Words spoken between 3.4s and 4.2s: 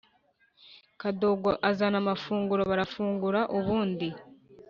ubundi